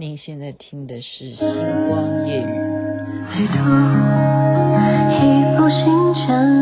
[0.00, 1.44] 您现在听的是《星
[1.88, 2.44] 光夜雨》。
[5.10, 6.57] 一幅信笺，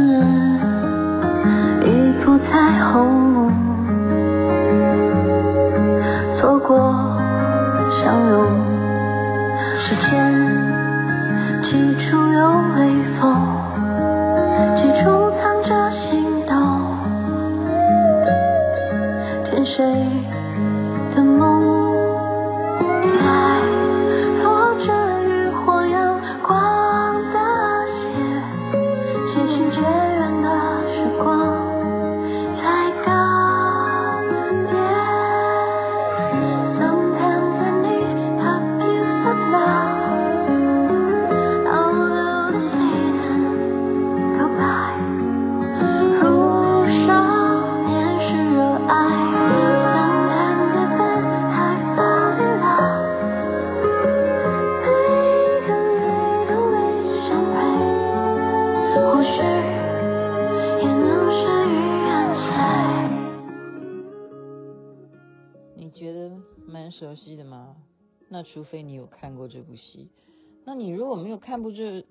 [71.47, 72.05] 看不这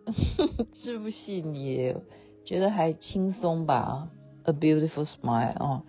[0.85, 1.97] 这部戏，你也
[2.45, 4.07] 觉得还轻松吧
[4.45, 5.83] ？A Beautiful Smile 啊，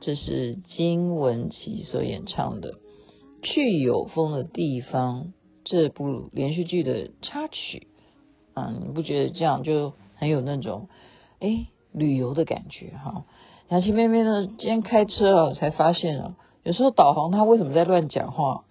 [0.00, 2.74] 这是金玟岐所演唱的
[3.42, 5.24] 《去有风的地方》
[5.64, 7.88] 这部连续剧的插曲
[8.54, 10.88] 嗯，你不觉得这样就很有那种
[11.40, 13.24] 哎旅游的感觉哈？
[13.68, 16.36] 雅琪妹妹呢，今天开车啊，才发现啊。
[16.62, 18.64] 有时候导航它为什么在乱讲话？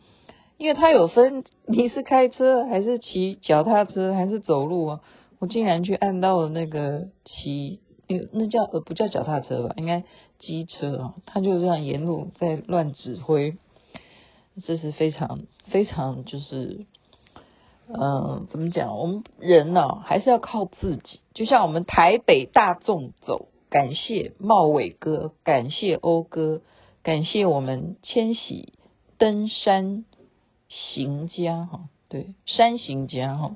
[0.57, 5.01] 因为他有分你是开车还是骑脚踏车还是走路啊？
[5.39, 7.81] 我竟然去按到了那个骑，
[8.31, 9.73] 那叫呃不叫脚踏车吧？
[9.77, 10.03] 应该
[10.39, 11.15] 机车啊。
[11.25, 13.57] 他就这样沿路在乱指挥，
[14.63, 16.85] 这是非常非常就是，
[17.89, 18.97] 嗯、怎么讲？
[18.97, 21.19] 我们人呢、啊、还是要靠自己。
[21.33, 26.61] 就像我们台北大众走，感谢茂伟哥，感谢欧哥。
[27.03, 28.73] 感谢我们千禧
[29.19, 30.05] 登山
[30.67, 33.55] 行家哈，对，山行家哈，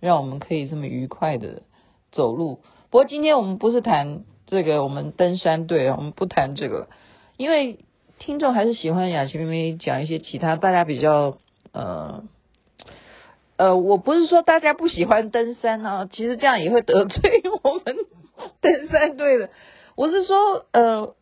[0.00, 1.62] 让我们可以这么愉快的
[2.10, 2.56] 走路。
[2.90, 6.88] 不过今天我们不是谈这个，我们登山队啊，我们不谈这个，
[7.36, 7.78] 因为
[8.18, 11.38] 听众还是喜欢雅琪妹妹讲一些其他大家比较
[11.72, 12.24] 呃
[13.56, 17.96] 呃，我不是说大家不喜欢登山啊，其实这样也会得罪我们
[18.60, 19.50] 登山队的。
[19.96, 21.14] 我是说呃。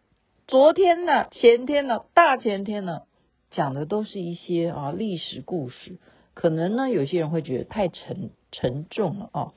[0.47, 3.03] 昨天呢，前天呢，大前天呢，
[3.51, 5.99] 讲的都是一些啊历史故事，
[6.35, 9.53] 可能呢有些人会觉得太沉沉重了啊。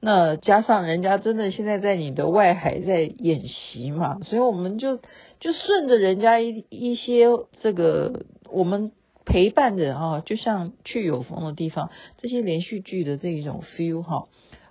[0.00, 4.96] 那加上人家真的现在在你的外海在演习嘛，所以我们就
[5.40, 7.26] 就顺着人家一一些
[7.60, 8.92] 这个我们
[9.26, 14.28] 陪伴的啊，就像去有风的地方，这些连续剧的这一种 feel 哈，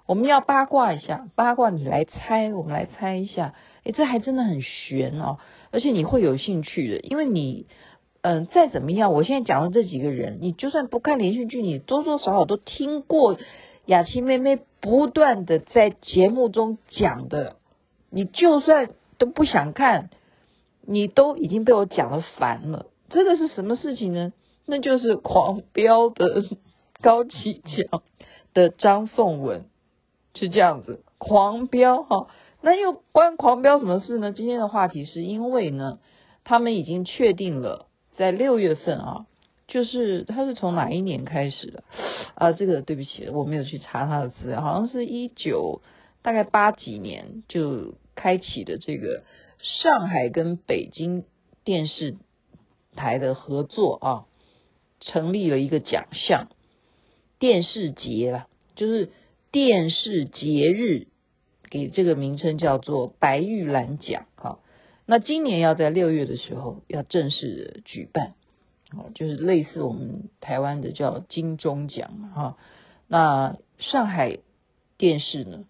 [0.08, 3.54] 我们要八卦一下，八卦你来猜，我们来猜一下。
[3.84, 5.38] 诶，这还真的很玄哦，
[5.72, 7.68] 而且你会有兴趣的，因为你，
[8.22, 13.38] 嗯、再怎么样，我现在讲的这几个人，你就算不看连续剧，你多多少少都听过
[13.86, 17.56] 雅琪妹妹不断的在节目中讲的，
[18.10, 20.10] 你就算都不想看，
[20.86, 22.88] 你都已经被我讲的烦了。
[23.10, 24.34] 这个是什么事情呢？
[24.66, 26.44] 那就是狂飙的
[27.02, 28.04] 高启强
[28.54, 29.66] 的张颂文，
[30.36, 32.28] 是这样子，狂飙哈。
[32.62, 34.32] 那又关狂飙什么事呢？
[34.32, 36.00] 今天的话题是因为呢，
[36.44, 37.88] 他们已经确定了
[38.20, 39.26] 在六月份啊，
[39.70, 41.86] 就是他是从哪一年开始的
[42.36, 42.52] 啊？
[42.52, 45.82] 这个对不起，我没有去查他的资料，好像是一九
[46.22, 49.24] 大概八几年就开启的这个
[49.60, 51.24] 上海跟北京
[51.64, 52.18] 电视
[52.94, 54.26] 台的合作啊，
[55.00, 56.50] 成立了一个奖项，
[57.40, 59.12] 电视节啦，就是
[59.50, 61.08] 电视节日。
[61.72, 64.26] 给这个名称叫做白玉兰奖，
[65.10, 68.36] 那今年要在六月的时候要正式举办，
[68.96, 72.58] 哦，就是类似我们台湾的叫金钟奖，哈，
[73.08, 74.38] 那上海
[75.00, 75.66] 电视呢，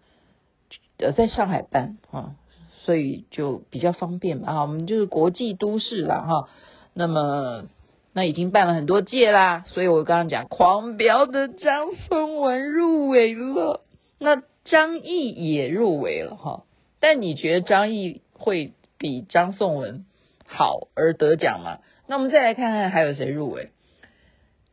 [0.98, 2.36] 呃，在上海办，哈，
[2.81, 6.50] 所以就比较方便嘛，啊，我们就是国际都市了，哈，
[6.94, 7.64] 那么
[8.12, 13.86] 那已经办了很多届啦，所以我刚刚讲狂飙的张颂文入围了，
[14.19, 14.44] 那。
[14.66, 16.64] 张译也入围了哈，
[17.00, 20.06] 但你觉得张译会比张颂文
[20.46, 21.80] 好而得奖吗？
[22.06, 23.69] 那我们再来看看还有谁入围？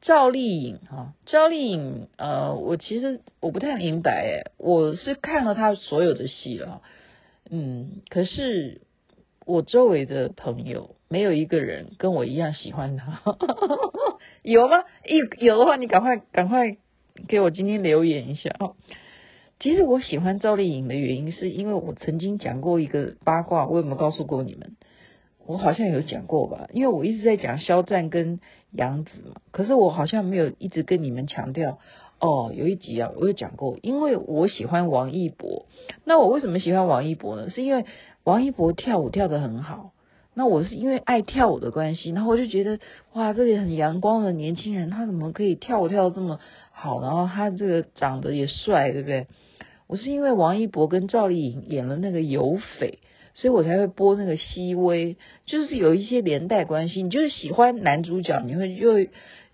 [0.02, 6.82] 赵丽颖哈，赵丽颖呃，我其实我不太明白诶，我是看了她所有的戏了，
[7.50, 8.82] 嗯，可是
[9.46, 13.22] 我周围的朋友没有一个人跟我一样喜欢她，
[14.43, 14.84] 有吗？
[15.05, 16.76] 一有的话，你赶快赶快
[17.29, 18.76] 给我今天留言一下哦。
[19.58, 24.76] 其实我喜欢赵丽颖的原因，是因为我曾经讲过一个八卦，我有没有告诉过你们？
[25.47, 28.41] 我好像有讲过吧，因为我一直在讲肖战跟
[28.73, 31.79] 杨紫嘛，可是我好像没有一直跟你们强调。
[32.19, 35.67] 哦，有一集啊，我有讲过，因为我喜欢王一博。
[36.05, 37.50] 那我为什么喜欢王一博呢？
[37.50, 37.85] 是因为
[38.25, 39.93] 王一博跳舞跳得很好。
[40.32, 42.79] 那我是因为爱跳舞的关系，然后我就觉得
[43.12, 46.41] 哇，这里很阳光的年轻人，他怎么可以跳舞跳得这么
[46.73, 47.00] 好？
[47.00, 49.26] 然后他这个长得也帅，对不对？
[49.87, 52.99] 我是因为王一博跟赵丽颖演了那个有匪，
[53.35, 55.17] 所以我才会播那个熹微，
[55.47, 57.03] 就是有一些连带关系。
[57.03, 59.11] 你就是喜欢男主角，你会就会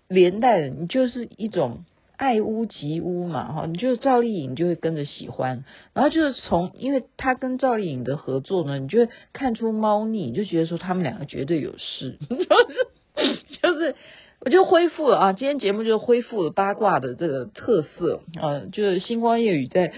[0.07, 1.85] 连带的，你就是一种。
[2.15, 13.95] 爱屋及乌嘛，哈，你就赵丽颖就会跟着喜欢，然后就是从，因为他跟赵丽颖的合作呢，你就会看出猫腻，你就觉得说他们两个绝对有事， 就是就是
[14.39, 19.91] 我就恢复了啊，今天节目就恢复了八卦的这个特色啊，就是星光夜雨在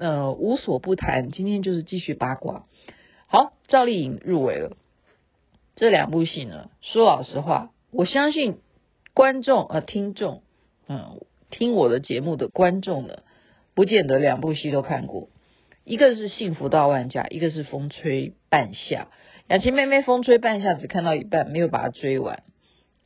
[0.00, 2.66] 呃无所不谈，今天就是继续八卦。
[3.28, 4.76] 好，赵丽颖入围了，
[5.76, 8.58] 这两部戏呢，说老实话，我相信
[9.14, 10.42] 观众啊、听众，
[10.88, 11.20] 嗯。
[11.52, 13.24] 听我的节目的观众呢，
[13.74, 15.30] 不见得两部戏都看过，
[15.82, 19.08] 一个是《幸福到万家》，一个是《风吹半夏》。
[19.52, 22.44] 雅琪妹妹《风吹半夏》只看到一半，没有把它追完。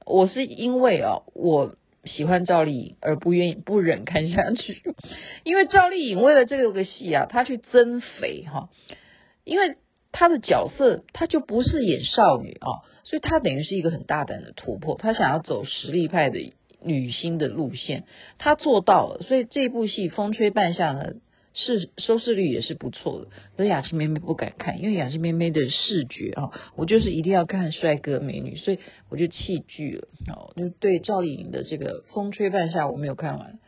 [0.05, 1.77] 我是因为啊，我
[2.07, 4.83] 喜欢赵丽颖而不愿意不忍看下去，
[5.45, 8.69] 因为赵丽颖为了这个戏啊，她去增肥哈，
[9.45, 9.77] 因为
[10.13, 16.53] 她的角色她就不是演少女啊，所以她等于是一个很大胆的突破，她想要走实力派的。
[16.87, 18.05] 女星的路线，
[18.37, 21.15] 她做到了，所以这部戏《风吹半夏》呢，
[21.55, 23.29] 是收视率也是不错的。
[23.57, 30.09] 可是雅琪妹妹不敢看，因为雅琪妹妹的视觉啊，我就是一定要看帅哥美女，所以我就弃剧了。
[30.35, 33.59] 哦，就对赵丽颖的这个《风吹半夏》我没有看完。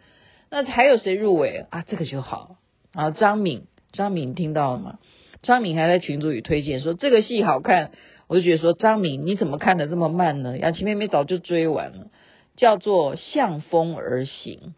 [0.51, 1.83] 那还有谁入围啊？
[1.83, 2.57] 这个就好
[2.93, 3.63] 啊，张敏，
[3.93, 4.99] 张敏听到了吗？
[5.43, 7.93] 张敏还在群组里推荐说这个戏好看，
[8.27, 10.59] 我就觉得说张敏你怎么看的这么慢呢？
[10.59, 12.09] 雅琪妹妹早就追完了。
[12.57, 14.75] 叫做向风而行，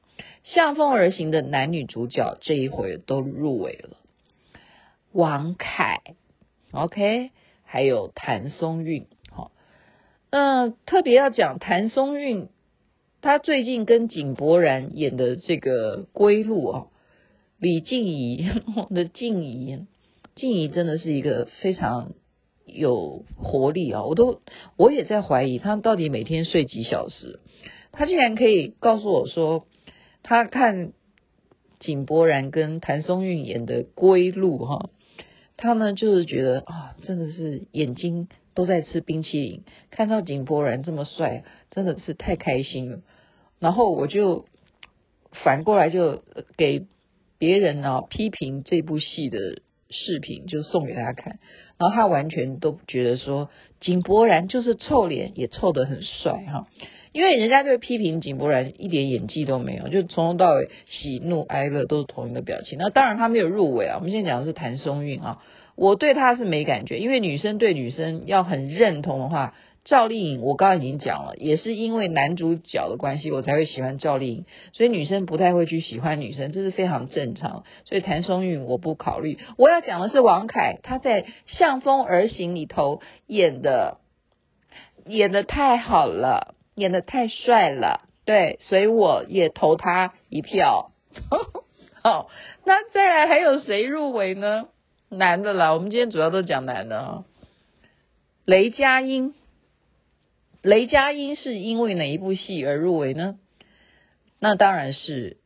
[0.55, 3.97] 向风而行的男女主角这一回都入围了，
[5.13, 6.01] 王凯
[6.73, 7.31] ，OK，
[7.65, 9.53] 还有谭松韵，好，
[10.31, 12.49] 那特别要讲谭松韵，
[13.21, 16.87] 她最近跟井柏然演的这个《归路》啊，
[17.59, 18.49] 李静怡
[18.89, 19.85] 的静怡，
[20.35, 22.13] 静怡真的是一个非常
[22.65, 24.41] 有活力啊，我都
[24.77, 27.41] 我也在怀疑他到底每天睡几小时。
[27.91, 29.67] 他竟然可以告诉我说，
[30.23, 30.93] 他看
[31.79, 34.91] 井柏然跟谭松韵演的《归路》哈，
[35.57, 43.01] 他呢就是觉得啊，真的是眼睛都在吃冰淇淋，看到井柏然这么帅，真的是太开心了。
[43.59, 44.47] 然后我就
[45.45, 46.23] 反过来就
[46.57, 46.87] 给
[47.39, 51.39] 别人啊批评这部戏的视频，就送给他看，
[51.79, 53.49] 然后他完全都觉得说
[53.81, 56.67] 井柏然就是臭脸，也臭得很帅哈。
[57.19, 62.79] 因为人家对批评井柏然一点演技都没有，就从头到尾喜怒哀乐都是同一个表情。
[62.79, 63.97] 那当然他没有入围啊。
[63.99, 65.43] 我们现在讲的是谭松韵啊，
[65.75, 74.45] 我对他是没感觉，因为女生对女生要很认同的话，赵丽颖我刚刚已经讲了，也是因为男主角的关系，我才会喜欢赵丽颖。
[74.73, 77.65] 所以女生不太会去喜欢女生，这是非常正常。
[77.85, 79.39] 所以谭松韵我不考虑。
[79.57, 83.99] 我要讲的是王凯，他在《向风而行》里头演的
[85.05, 86.55] 演得太好了。
[86.79, 90.93] 演得太帅了，对，所以我也投他一票。
[92.03, 92.31] 好，
[92.65, 94.69] 那再来还有谁入围呢？
[95.09, 97.25] 男的啦，我们今天主要都讲男的啊。
[98.45, 99.35] 雷佳音，
[100.63, 103.39] 雷佳音是因为哪一部戏而入围呢？
[104.39, 105.37] 那当然是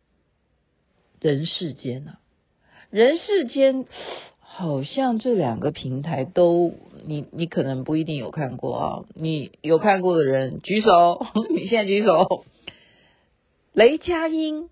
[1.27, 2.19] 《人世间》啊，
[2.91, 3.85] 《人世间》。
[4.55, 6.75] 好像这两个平台都
[7.07, 12.45] 你你可能不一定有看过啊，你有看过的人举手， 你现在举手。
[13.73, 14.69] 雷佳音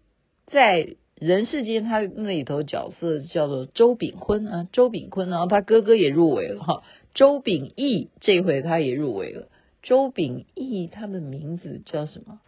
[0.46, 6.82] 在人世间，他那里头角色叫做周炳坤啊，周炳坤，然后他哥哥也入围了哈，
[7.14, 9.48] 周秉义这回他也入围了。
[9.82, 12.40] 周秉义他的名字叫什么？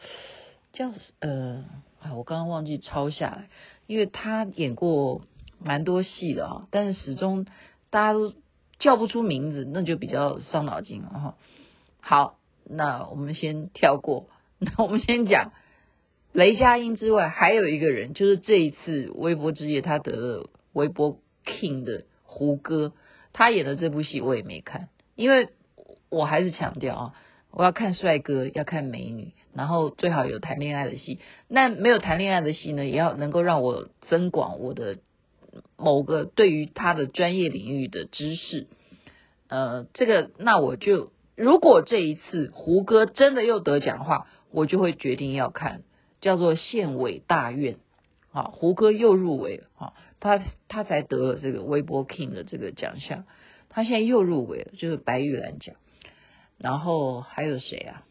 [0.72, 1.64] 叫呃，
[2.00, 3.48] 啊，我刚刚忘记抄下来，
[3.86, 5.22] 因为他演过。
[5.64, 7.46] 蛮多戏的啊，但是始终
[7.88, 8.32] 大家都
[8.82, 11.34] 叫不出名字，那就比较伤脑筋了哈。
[12.00, 12.34] 好，
[12.64, 14.26] 那我们先跳过。
[14.58, 15.52] 那 我们先讲
[16.32, 22.92] 雷佳音之外，还有一个人，就是这一次微博之夜他得了微博 King 的胡歌，
[23.32, 25.50] 他演的这部戏我也没看，因为
[26.10, 27.14] 我还是强调啊，
[27.52, 31.20] 我要看帅哥，要看美女，然后最好有谈恋爱的戏。
[31.46, 34.98] 那没有谈恋爱的戏呢，也要能够让我增广我的
[35.76, 38.66] 某个对于他的专业领域的知识。
[39.48, 45.82] 呃，这个那我就如果这一次胡歌真的又得奖的话，我就会决定要看，
[46.20, 47.74] 叫做《县委大院》。
[48.32, 53.26] 啊，胡歌又入围了啊，他他才得了这个微博 King 的这个奖项，
[53.68, 55.76] 他现在又入围了，就是白玉兰奖。
[56.56, 58.04] 然后还有谁啊？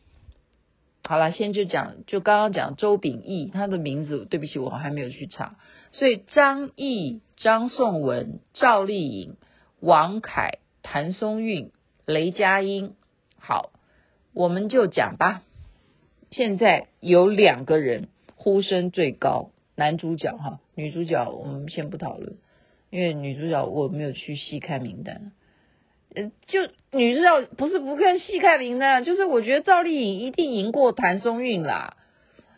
[1.04, 5.58] 好了，先就讲，就刚刚讲周秉义，他的名字对不起，我还没有去查。
[5.92, 9.36] 所以张译、张颂文、赵丽颖、
[9.80, 11.72] 王凯、谭松韵、
[12.06, 12.94] 雷佳音，
[13.38, 13.72] 好，
[14.34, 15.44] 我们就讲吧。
[16.30, 22.38] 现在有两个人呼声最高，男主角哈，女主角我们先不讨论，
[22.90, 25.34] 因为女主角我没有去细看名单。
[26.14, 31.96] 呃，就女主角不是不看细看名单，就是我觉得赵丽颖一定赢过谭松韵啦，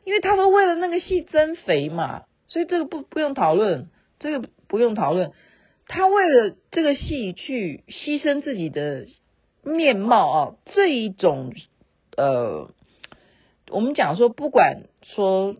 [0.05, 5.31] 因为她都为了那个戏增肥嘛，所以这个不不用讨论，这个不用讨论，
[5.88, 9.05] 她为了这个戏去牺牲自己的
[9.62, 11.53] 面貌啊，这一种
[12.17, 12.72] 呃，
[13.69, 15.55] 我们讲说不管说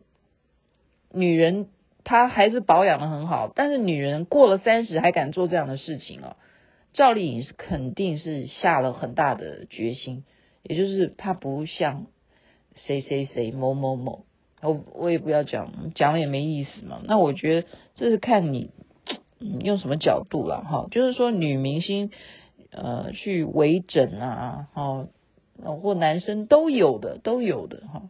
[1.12, 1.68] 女人
[2.04, 6.38] 她还是保养的很好，但是女人过了三十还敢做这样的事情啊。
[6.94, 10.24] 赵丽颖是肯定是下了很大的决心，
[10.62, 12.06] 也就是她不像
[12.76, 14.26] 谁谁谁某某某，
[14.62, 17.02] 我我也不要讲，讲了也没意思嘛。
[17.06, 18.70] 那我觉得这是看你
[19.62, 22.12] 用什么角度了哈，就是说女明星
[22.72, 25.08] 呃去微整啊，哈，
[25.82, 28.10] 或男生都有的都有的哈。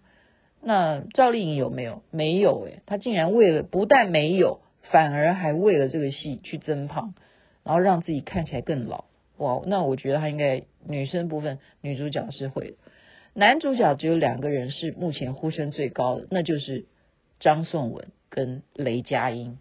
[0.61, 2.03] 那赵丽颖有没有？
[2.11, 7.15] 没有诶，她竟然为了不但没有，反而还为了这个戏去增胖。
[7.63, 9.05] 然后让自己看起来更老，
[9.37, 9.61] 哇！
[9.65, 12.77] 那我觉得他应该女生部分女主角是会的，
[13.33, 16.85] 男主角只有两个人是目前呼声最高的，那就是
[17.39, 19.57] 张颂文跟雷佳音。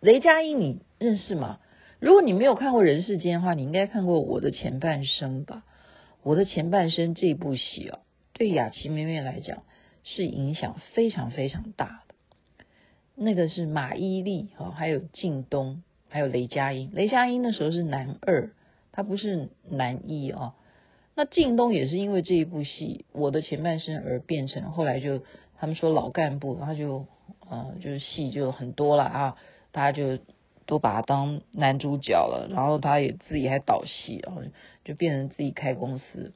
[0.00, 1.58] 雷佳音你认识吗？
[2.00, 5.64] 如果你没有看过《人世间》的话，你应该看过《我的前半生》吧？
[6.22, 8.00] 《我的前半生》这部戏哦，
[8.32, 9.62] 对雅琪妹妹来讲
[10.02, 12.14] 是影响非常非常大的。
[13.14, 15.84] 那个是马伊琍啊，还有靳东。
[16.12, 18.50] 还有雷佳音，雷佳音那时候是男二，
[18.92, 20.54] 他不是男一啊。
[21.14, 25.22] 那靳东也是因为这一部戏《我的前半生》而变成后来就
[25.58, 27.06] 他们说老干部，他就
[27.48, 29.36] 呃就是戏就很多了啊，
[29.70, 30.22] 大家就
[30.66, 34.42] 都把他当男主角了，然后他也自己还导戏，然后
[34.84, 36.34] 就变成自己开公司。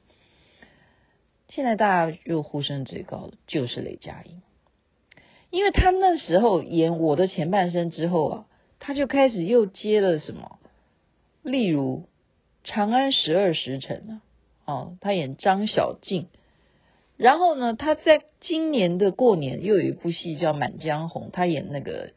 [1.49, 4.41] 现在大家又呼声最高的就是雷佳音，
[5.51, 8.45] 因为他那时候演《我的前半生》之后啊。
[8.79, 10.59] 他就开始又接了什么，
[11.41, 12.03] 例如
[12.69, 14.21] 《长安十二时辰》啊，
[14.65, 16.27] 哦，他演张小静。
[17.17, 22.11] 然后呢，他在今年的过年又有一部戏叫《满江红》，他演那个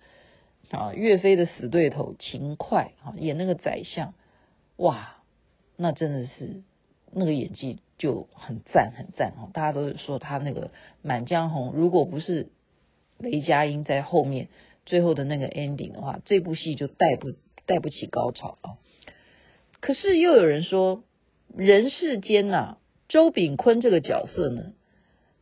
[0.70, 4.14] 啊岳飞的死对头秦桧啊，演那个宰相。
[4.76, 5.16] 哇，
[5.76, 6.62] 那真的是
[7.10, 10.66] 那个演技就很赞很赞哦，大家都说他那个
[11.02, 12.50] 《满江红》，如果不是
[13.18, 14.48] 雷佳音在后面。
[14.86, 17.32] 最后的那个 ending 的话，这部戏就带不
[17.66, 18.74] 带不起高潮啊。
[19.80, 21.04] 可是又有人说，
[21.56, 24.72] 人世间呐、啊，周炳坤这个角色呢，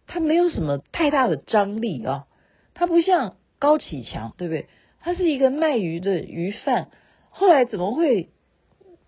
[0.07, 2.27] 他没有什么太大的张力啊，
[2.75, 4.67] 他不像高启强，对不对？
[5.01, 6.91] 他是一个卖鱼的鱼贩，
[7.31, 8.29] 后来怎么会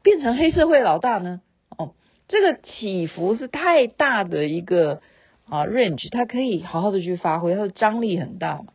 [0.03, 1.43] 变成黑社会老大呢？
[1.77, 1.95] 哦，
[2.29, 5.03] 这个起伏是太大的一个
[5.45, 8.73] 啊 range，他可以好好的去发挥，他的张力很大嘛，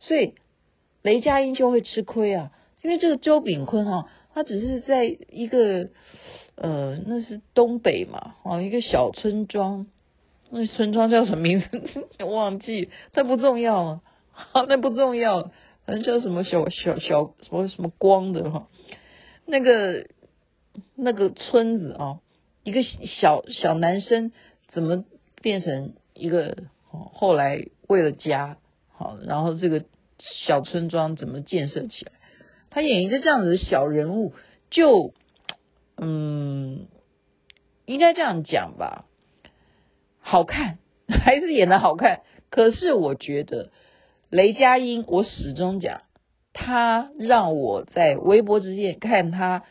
[0.00, 0.34] 所以。
[1.04, 5.90] 雷佳音就会吃亏啊，因为这个周秉昆哈，他只是在一个
[6.54, 9.86] 呃，那是东北嘛，哦，一个小村庄，
[10.48, 11.68] 那村庄叫什么名字？
[12.24, 14.00] 忘记，那不重要啊，
[14.66, 15.50] 那不重要，
[15.84, 18.68] 反正叫什么小小小什么什么光的哈，
[19.44, 20.06] 那个
[20.94, 22.20] 那个村子啊，
[22.62, 24.32] 一个小小男生
[24.68, 25.04] 怎么
[25.42, 26.56] 变成一个
[26.88, 28.56] 后来为了家
[28.90, 29.84] 好，然后这个。
[30.46, 32.12] 小村庄怎么建设起来？
[32.70, 34.32] 他演一个这样子的小人物，
[34.68, 35.14] 就
[35.96, 36.88] 嗯，
[37.84, 39.04] 应该这样讲吧，
[40.18, 40.78] 好看
[41.08, 42.22] 还是演的好看。
[42.50, 43.70] 可是我觉得
[44.28, 46.02] 雷佳音，我始终讲，
[46.52, 49.62] 他让我在微博之间看他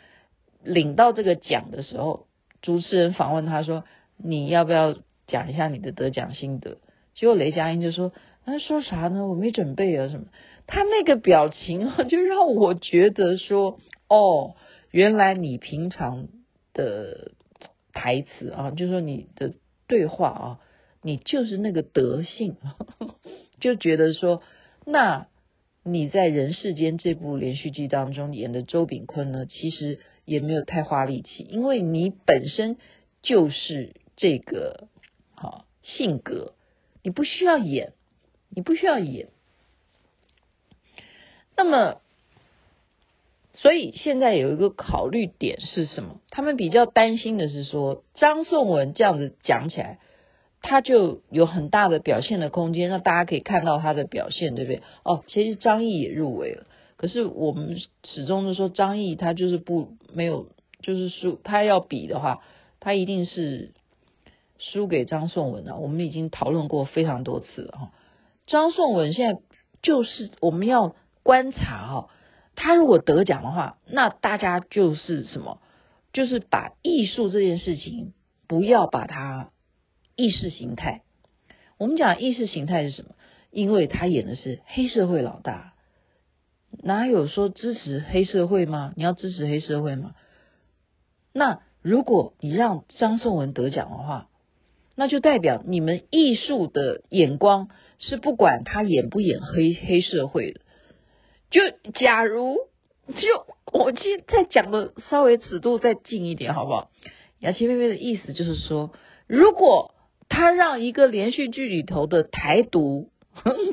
[0.63, 2.27] 领到这个奖的时候，
[2.62, 3.83] 主持人访问他说
[4.15, 4.95] ：“你要不要
[5.27, 6.77] 讲一下你的得奖心得？”
[7.15, 8.13] 结果雷佳音就说。
[8.45, 9.27] 他说啥呢？
[9.27, 10.25] 我没准备啊，什么？
[10.67, 14.55] 他那个表情啊，就让我觉得说，哦，
[14.91, 16.27] 原来你平常
[16.73, 17.31] 的
[17.93, 19.53] 台词啊，就是说你的
[19.88, 20.59] 对话啊，
[21.01, 22.57] 你就是那个德性，
[23.59, 24.41] 就觉得说，
[24.85, 25.27] 那
[25.83, 32.77] 你在人世间这部连续剧当中演的周秉昆呢，其实也没有太花力气，因为你本身
[33.21, 34.88] 就是这个
[35.33, 36.53] 好性格，
[37.03, 37.93] 你不需要演，
[38.55, 39.27] 你不需要演。
[41.55, 42.00] 那么。
[43.55, 46.19] 所以现在有一个考虑点是什么？
[46.31, 50.00] 他们比较担心的是说，张颂文这样子讲起来，
[50.63, 54.81] 他就有很大的表现的空间，让大家可以看到他的表现，对不对？
[55.03, 56.65] 哦，其实张译也入围了，
[56.98, 60.48] 可是我们始终都说张译他就是不没有，
[60.81, 62.41] 就是输，他要比的话，
[62.79, 63.72] 他一定是
[64.57, 65.77] 输给张颂文的。
[65.77, 67.91] 我们已经讨论过非常多次了哈。
[68.45, 69.41] 张颂文现在
[69.81, 72.09] 就是我们要观察哈。
[72.55, 75.59] 他如果得奖的话，那大家就是什么？
[76.12, 78.13] 就是把艺术这件事情
[78.47, 79.50] 不要把它
[80.15, 81.01] 意识形态。
[81.79, 83.15] 我们讲意识形态是什么？
[83.50, 85.73] 因为他演的是黑社会老大，
[86.83, 88.93] 哪有说支持黑社会吗？
[88.95, 90.13] 你要支持黑社会吗？
[91.33, 94.29] 那如果你让张颂文得奖的话，
[94.95, 97.69] 那就代表你们艺术的眼光
[98.00, 100.62] 是不管他演不演黑黑社会的。
[101.50, 101.62] 就
[101.93, 102.57] 假如，
[103.07, 106.91] 就我今天再讲的稍微尺度再近一点，好不好？
[107.39, 108.91] 雅琪妹妹的意思就是说，
[109.27, 109.93] 如果
[110.29, 113.09] 他让一个连续剧里头的台独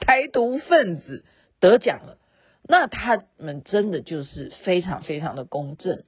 [0.01, 1.25] 台独分子
[1.59, 2.19] 得奖了，
[2.63, 6.03] 那他们真的就是非常非常的公正。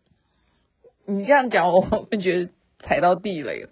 [1.07, 2.51] 你这样讲，我们觉得
[2.81, 3.71] 踩到地雷了。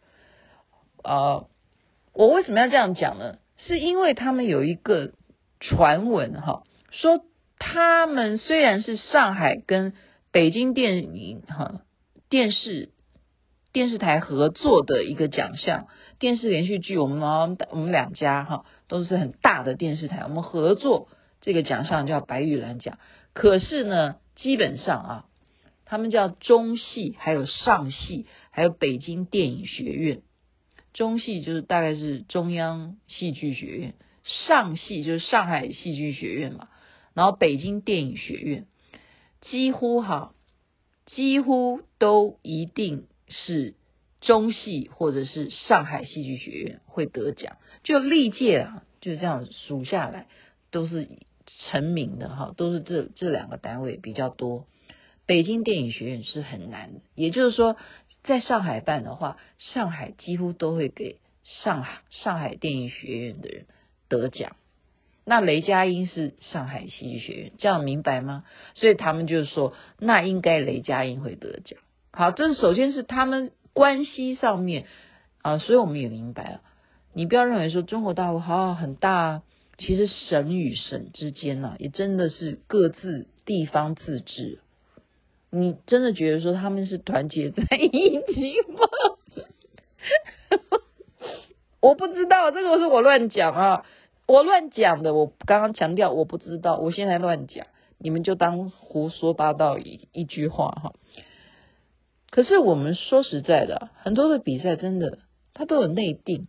[1.03, 1.49] 呃，
[2.13, 3.39] 我为什么要这样讲呢？
[3.57, 5.13] 是因为他们有一个
[5.61, 7.25] 传闻哈，说。
[7.63, 9.93] 他们虽然是上海跟
[10.33, 11.83] 北京电影哈
[12.31, 12.89] 电视
[13.71, 15.87] 电视台合作的一个奖项，
[16.19, 21.09] 电视连续剧，我们我们两家哈都是很大的电视台，我们合作
[21.43, 22.99] 这个奖项叫白玉兰奖。
[23.35, 25.25] 可是呢，基本上啊，
[25.85, 30.23] 他们叫中戏，还有上戏，还有北京电影学院。
[30.93, 36.69] 中戏就是大概是中央戏剧学院，上戏就是上海戏剧学院嘛。
[37.15, 38.67] 然后北京电影学院
[39.41, 40.35] 几乎哈，
[41.07, 43.75] 几乎都一定是
[44.21, 50.27] 中戏或者是上海戏剧学院会得奖，就历届啊就这样数下来
[50.71, 51.09] 都是
[51.47, 54.67] 成名的哈，都是这这两个单位比较多。
[55.27, 57.77] 北京电影学院是很难的，也就是说
[58.31, 63.67] 在上海办的话，上海几乎都会给上海上海电影学院的人
[64.09, 64.55] 得奖。
[65.25, 68.45] 那雷佳音是上海戏剧学院，这样明白吗？
[68.77, 71.81] 所以他们就是说，那应该雷佳音会得奖。
[72.13, 74.87] 好，这首先是他们关系上面
[75.43, 76.61] 啊，所以我们也明白了。
[77.13, 79.43] 你不要认为说中国大陆好好很大，
[79.77, 84.61] 其实省与省之间呢，也真的是各自地方自治。
[85.51, 88.81] 你真的觉得说他们是团结在一起吗？
[91.81, 93.85] 我不知道，这个是我乱讲啊。
[94.27, 97.67] 我乱讲的，我刚刚强调我不知道，我现在乱讲，
[97.99, 100.93] 你们就当胡说八道一一句话哈。
[102.31, 105.19] 可是我们说实在的，很多的比赛真的
[105.53, 106.47] 它都有内定，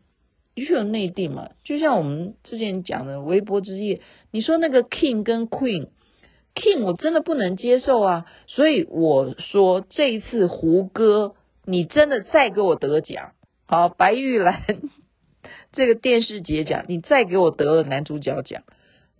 [0.53, 1.49] 的确有内定嘛。
[1.63, 5.87] 就像我们之前讲的微博之夜，你说那个 King 跟 Queen
[6.53, 11.35] King，我真的不能接受啊，所以我说这一次胡歌，
[11.65, 13.31] 你真的再给我得奖，
[13.65, 14.63] 好，白玉兰。
[15.71, 18.63] 这个电视节奖，你再给我得了男主角奖，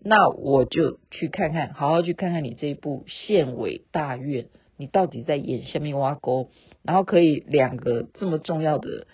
[0.03, 4.43] 那我就去看看，好好去看看你这一部《县委大院》，
[4.77, 6.49] 你到底在演下面挖沟？
[6.83, 9.07] 然后可以两个这么重要的，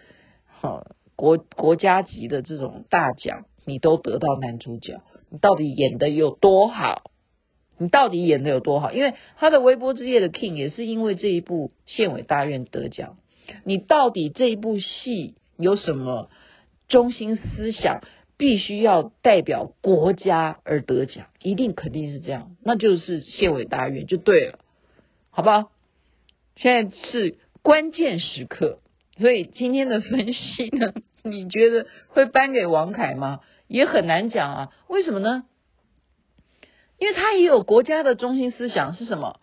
[0.61, 7.11] 哈国国家级的这种大奖，你都得到男主角，你到底演的有多好？
[7.77, 8.91] 你到底演的有多好？
[8.91, 13.17] 因为他的微博之夜的 King 也是因为这一部《县委大院》得奖，
[13.63, 16.29] 你到底这一部戏有什么？
[16.87, 18.01] 中心思想
[18.37, 24.59] 必须要代表国家而得奖，一定肯定是这样，那就是县委大院就对了，
[25.29, 25.69] 好不好？
[26.55, 28.79] 现在是关键时刻，
[29.17, 33.41] 所以今天的分析呢，你觉得会颁给王凯吗？
[33.67, 35.43] 也很难讲啊，为什么呢？
[36.97, 39.39] 因为他也有国家的中心思想是什么？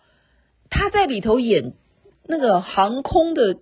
[0.70, 1.72] 他在里头演
[2.26, 3.58] 那个航空的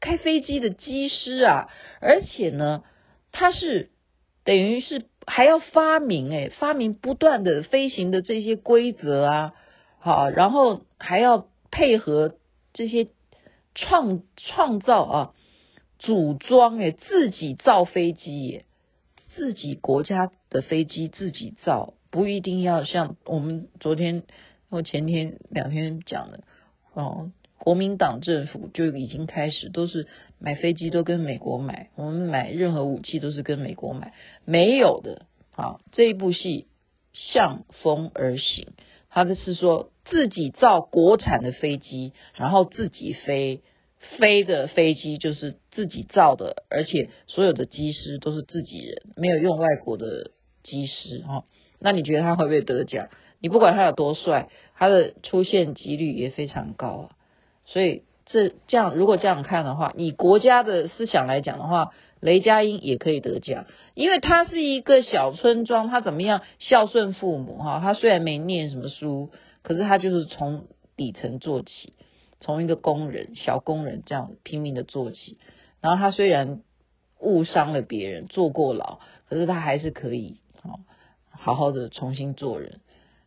[0.00, 1.68] 开飞机的机师啊，
[2.00, 2.82] 而且呢。
[3.32, 3.92] 他是
[4.42, 9.52] 等于是还要发明诶，发明不断的飞行的这些规则啊，
[10.00, 12.34] 好，然后还要配合
[12.72, 13.06] 这些
[13.76, 15.34] 创创造啊
[16.00, 18.64] 组装诶，自己造飞机耶，
[19.36, 24.24] 自己国家的飞机自己造，不一定要像我们昨天
[24.68, 26.44] 或前天两天讲的
[26.94, 27.32] 哦。
[27.62, 34.14] 国民党政府就已经开始都是买飞机都跟美国买，我们买任何武器都是跟美国买，
[34.46, 35.26] 没有的。
[35.50, 36.68] 好，这一部戏
[37.12, 38.68] 向风而行，
[39.10, 43.60] 他的是说自己造国产的飞机，然后自己飞，
[44.18, 50.30] 飞的飞机就是自己造的，而且所有的机师都是自己人，没有用外国的
[50.62, 51.44] 机师哈。
[51.80, 53.08] 那你觉得他会不会得奖？
[53.40, 57.10] 你不管他有多帅，他的出现几率也非常高啊。
[57.64, 63.64] 所以这这样，如果这样看的话，以国家的思想来讲的话，雷佳音也可以得奖，
[63.94, 67.80] 因为他是一个小村庄，他怎么样孝顺父母哈？
[67.80, 69.30] 他虽然没念什么书，
[69.62, 70.66] 可是他就是从
[70.96, 71.94] 底层做起，
[72.40, 75.38] 从一个工人、小工人这样拼命的做起。
[75.80, 76.60] 然后他虽然
[77.20, 80.80] 误伤了别人，坐过牢，可是他还是可以哦
[81.40, 82.80] 好好的重新做人。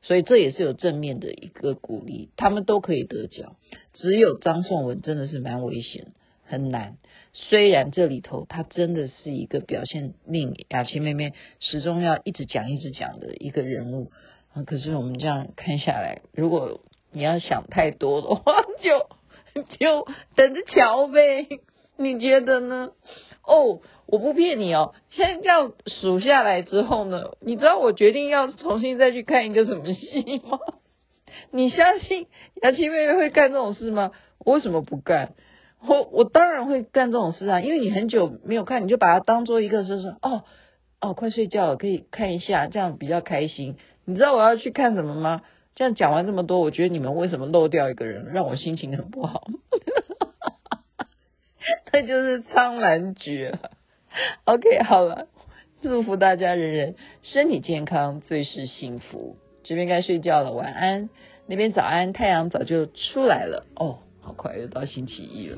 [0.04, 3.56] 所以这也是有正面的一个鼓励，他们都可以得奖，
[3.94, 6.08] 只有张颂文真的是蛮危险，
[6.44, 6.98] 很难。
[7.32, 14.12] 虽然这里头他真的是一个表现令雅琪妹妹始终要一直讲一直讲的一个人物，
[14.66, 16.82] 可是我们这样看下来，如果
[17.14, 19.08] 你要想太多的话，就
[19.80, 21.48] 就等着瞧呗，
[21.96, 22.92] 你觉得呢？
[23.46, 23.82] 哦。
[24.06, 30.60] 我不骗你哦，现在这样数下来之后呢，你知道我决定要重新再去看一个什么戏吗？
[31.50, 32.28] 你相信
[32.62, 34.12] 雅琪妹妹会干这种事吗？
[34.40, 35.34] 我为什么不干？
[35.88, 40.44] 我我当然会干这种事啊，因为你很久没有看，你就把它当做一个说说哦
[41.02, 43.78] 哦，快睡觉了，可以看一下，这样比较开心。
[44.06, 45.42] 你知道我要去看什么吗？
[45.76, 49.48] 这样讲完这么多，我觉得你们为什么漏掉一个人，让我心情很不好？
[51.92, 53.58] 那就是苍兰诀。
[54.46, 55.28] OK，好了，
[55.82, 59.38] 祝福大家人人身体健康，最是幸福。
[59.64, 61.10] 这边该睡觉了，晚安。
[61.46, 63.66] 那边早安，太阳早就出来了。
[63.76, 65.58] 哦，好快又到星期一了。